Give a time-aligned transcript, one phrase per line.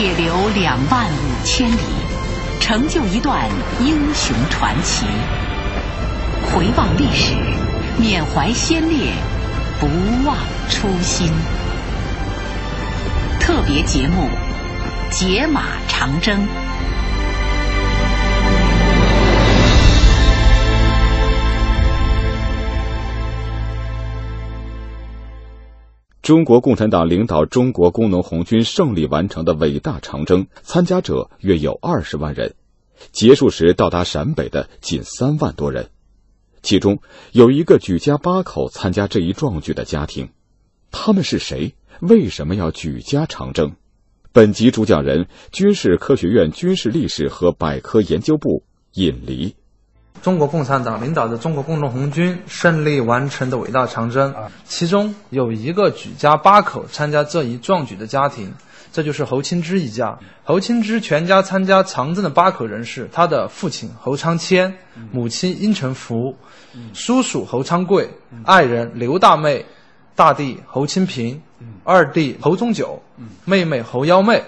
[0.00, 1.78] 铁流两万五千里，
[2.58, 3.46] 成就一段
[3.80, 5.04] 英雄传奇。
[6.42, 7.34] 回望历史，
[7.98, 9.12] 缅怀先烈，
[9.78, 9.86] 不
[10.26, 10.38] 忘
[10.70, 11.30] 初心。
[13.40, 14.30] 特别节目
[15.14, 16.34] 《解码长征》。
[26.30, 32.54] 中国共产党领导中国工农红军胜利完成的伟大长征，参加者约有二十万人，
[33.10, 35.88] 结束时到达陕北的近三万多人。
[36.62, 37.00] 其中
[37.32, 40.28] 有一个举家八口参加这一壮举的家庭，
[40.92, 41.74] 他们是谁？
[41.98, 43.72] 为什么要举家长征？
[44.30, 48.62] 本集主讲人：军事科学院军事历史和百科研究部
[48.92, 49.56] 尹黎。
[50.22, 54.34] 中国共产党领导的中国工农红军胜利完成的伟大长征，
[54.64, 58.52] 其中有一个举家八口参加这一壮举的家庭，
[58.92, 60.18] 这就是侯清之一家。
[60.44, 64.74] 侯清之全家参加长征的八口人是他的父亲侯昌谦、
[65.10, 66.36] 母亲殷成福、
[66.92, 68.10] 叔叔侯昌贵、
[68.44, 69.64] 爱人刘大妹、
[70.14, 71.40] 大弟侯清平、
[71.82, 73.02] 二弟侯宗九、
[73.46, 74.42] 妹妹侯幺妹。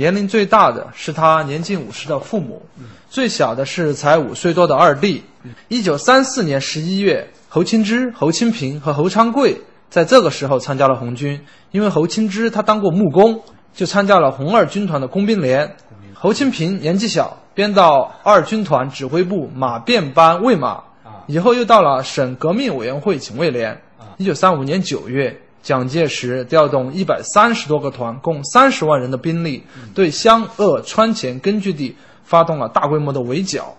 [0.00, 2.62] 年龄最大的是他年近五十的父母。
[3.10, 5.22] 最小的是才五岁多的二弟。
[5.68, 11.38] 一九三四年十一月，侯清之、侯清平和侯昌贵在这个时候参加了红军。
[11.70, 13.42] 因为侯清之他当过木工，
[13.74, 15.76] 就参加了红二军团的工兵连。
[16.14, 20.82] 侯清平年纪小，编到二军团指挥部马便班卫马，
[21.26, 23.78] 以后又到了省革命委员会警卫连。
[24.16, 31.96] 一九三五年九月，蒋介石调动一百三十多个团，共三十万人的兵力，对湘鄂川黔根据地。
[32.22, 33.76] 发动了大规模的围剿，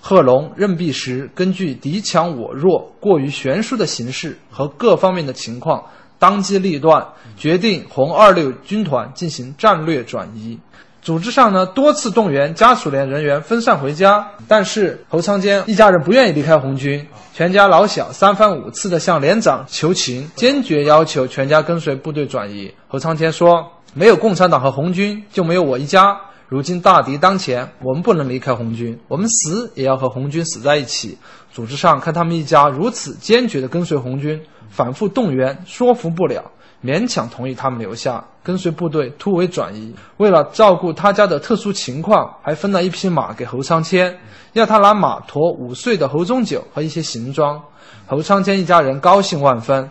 [0.00, 5.84] 贺龙、任弼时根据敌强我弱、过于悬殊的形势和各方面的情况，
[6.18, 10.58] 当机立断，决定红二六军团进行战略转移。
[11.02, 17.04] 组织上呢，多次动员家属连人员分散回家，但是侯昌坚一家人不愿意离开红军，
[17.34, 22.72] 全家老小三番五次的向连长求情，坚决要求全家跟随部队转移。
[22.86, 26.16] 侯昌坚说：“没有共产党和红军，就没有我一家。”
[26.52, 31.16] 如今大敌当前，我们不能离开红军，我们死也要和红军死在一起。
[31.50, 36.50] 组织上看他们一家如此坚决地跟随红军，反复动员说服不了，
[36.84, 39.94] 勉强同意他们留下跟随部队突围转移。
[40.18, 44.14] 为了照顾他家的特殊情况，还分了一匹马给侯昌谦，
[44.52, 47.58] 要他拿马驮五岁的侯宗九和一些行装。
[48.06, 49.90] 侯昌谦一家人高兴万分。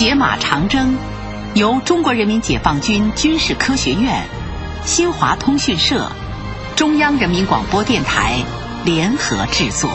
[0.00, 0.96] 解码长征，
[1.54, 4.24] 由中国人民解放军军事科学院、
[4.82, 6.10] 新华通讯社、
[6.74, 8.42] 中央人民广播电台
[8.82, 9.90] 联合制作。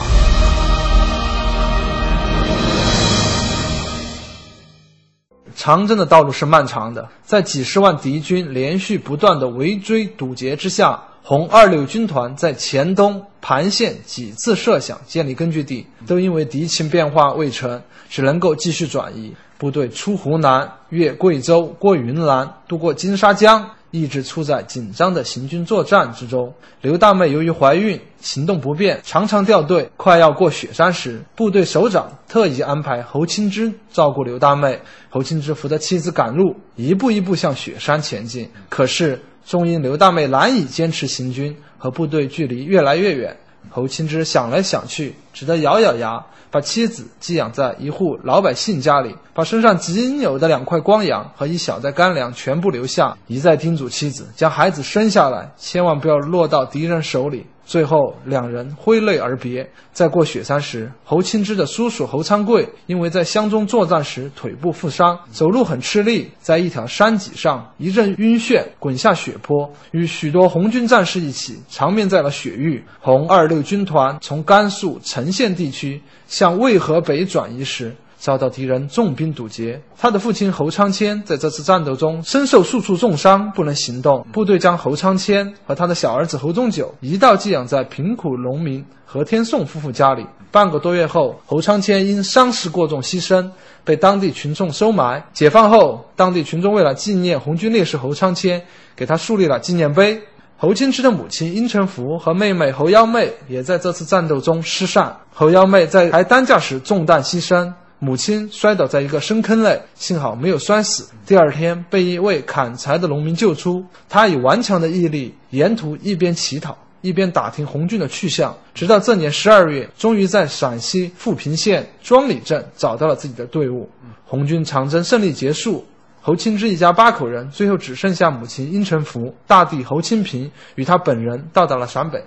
[5.55, 19.33] 长征的道路是漫长的，在几十万敌军连续不断的围追堵截之下，红二六军团在黔东盘县几次设想建立根据地，都因为敌情变化未成，只能够继续转移。
[19.57, 26.53] 部队出湖南，越贵州，过云南，渡过金沙江，一直处在紧张的行军作战之中。
[26.81, 29.89] 刘大妹由于怀孕，行动不便，常常掉队。
[29.95, 34.79] 快要过雪山时，部队首长特意安排侯清之照顾刘大妹。
[35.09, 38.49] 侯清之扶着妻子赶路，一步一步向雪山前进。
[38.67, 43.37] 可是，终因刘大妹难以坚持行军，和部队距离越来越远。
[43.70, 46.26] 侯清之想来想去，只得咬咬牙。
[46.52, 57.46] 把妻子寄养在一户老百姓家里，把身上仅有的两块光洋和一小袋干粮全部留下，一再叮嘱妻子将孩子生下来，千万不要落到敌人手里。
[57.66, 59.68] 最后，两人挥泪而别。
[59.92, 72.84] 在过雪山时，侯清之的叔叔侯昌贵因为在乡中作战时腿部负伤，走路很吃力，在一条山脊上一阵晕眩，滚下雪坡，与许多红军战士一起长眠在了雪域。
[73.02, 77.96] 红二六军团从甘肃成县地区向渭河北转移时。
[78.25, 84.25] 遭到敌人重兵堵截，他的父亲侯昌谦在这次战斗中身受数处重伤，不能行动。
[84.33, 90.25] 部队将侯昌谦和他的小儿子侯宗九一道寄养在贫苦农民何天颂夫妇家里。
[90.51, 93.51] 半个多月后，侯昌谦因伤势过重牺牲，
[93.83, 95.23] 被当地群众收埋。
[95.31, 98.63] 解放后，当地群众为了纪念红军烈士侯昌谦，
[98.95, 100.19] 给他树立了纪念碑。
[100.57, 105.16] 侯清之的母亲殷成福和妹妹侯幺妹也在这次战斗中失散。
[105.31, 107.72] 侯幺妹在抬担架时中弹牺牲。
[108.00, 111.09] 母亲摔倒在一个深坑内，幸好没有摔死。
[111.26, 123.90] 第二天被一位砍柴的农民救出，他以顽强的毅力，沿途一边乞讨，一边打听红军的去向，直到这年十二月，终于在陕西富平县庄里镇找到了自己的队伍。
[124.26, 125.86] 红军长征胜利结束，
[126.22, 132.22] 侯清之一家八口人最后只剩下母亲殷成福、大弟侯清平与他本人到达了陕北。